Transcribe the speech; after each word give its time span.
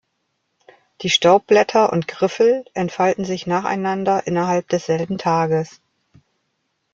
Die 1.03 1.11
Staubblätter 1.11 1.93
und 1.93 2.07
Griffel 2.07 2.65
entfalten 2.73 3.23
sich 3.23 3.45
nacheinander 3.45 4.25
innerhalb 4.25 4.67
desselben 4.67 5.19
Tages. 5.19 5.79